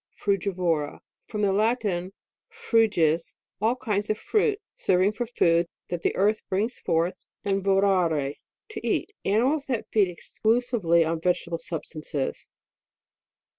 [0.17, 1.01] FRUGIVORA.
[1.27, 2.11] From the Latin,
[2.51, 8.33] fruges, all kinds of fruit, serving for food, that the earth brings forth, and vorare,
[8.69, 9.13] to eat.
[9.23, 12.47] Animals that feed exclusively on vegetable substances.